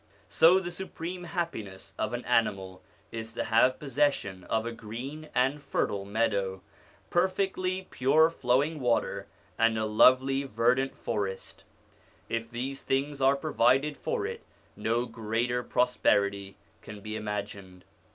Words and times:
So 0.27 0.59
the 0.59 0.71
supreme 0.71 1.25
happiness 1.25 1.93
of 1.95 2.11
an 2.11 2.25
animal 2.25 2.81
is 3.11 3.33
to 3.33 3.43
have 3.43 3.77
possession 3.77 4.45
of 4.45 4.65
a 4.65 4.71
green 4.71 5.29
and 5.35 5.61
fertile 5.61 6.05
meadow, 6.05 6.63
per 7.11 7.29
fectly 7.29 7.87
pure 7.91 8.31
flowing 8.31 8.79
water, 8.79 9.27
and 9.59 9.77
a 9.77 9.85
lovely, 9.85 10.41
verdant 10.41 10.95
forest 10.95 11.65
If 12.29 12.49
these 12.49 12.81
things 12.81 13.21
are 13.21 13.35
provided 13.35 13.95
for 13.95 14.25
it, 14.25 14.41
no 14.75 15.05
greater 15.05 15.61
pro 15.61 15.83
sperity 15.85 16.55
can 16.81 17.01
be 17.01 17.15
imagined. 17.15 17.85